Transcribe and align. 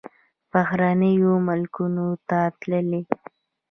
بهرنیو 0.51 1.33
ملکونو 1.47 2.05
ته 2.27 2.39
تللی. 2.59 3.01